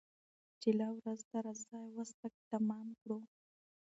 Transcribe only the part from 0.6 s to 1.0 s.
چي لا